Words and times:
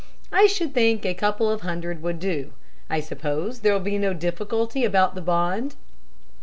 I 0.31 0.47
should 0.47 0.73
think 0.73 1.05
a 1.05 1.13
couple 1.13 1.51
of 1.51 1.61
hundred 1.61 2.01
would 2.01 2.19
do. 2.19 2.53
I 2.89 3.01
suppose 3.01 3.59
there'll 3.59 3.79
be 3.79 3.99
no 3.99 4.15
difficulty 4.15 4.83
about 4.83 5.13
the 5.13 5.21
bond?" 5.21 5.75